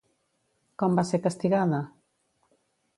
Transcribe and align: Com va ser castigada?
Com 0.83 0.97
va 1.01 1.05
ser 1.11 1.21
castigada? 1.27 1.85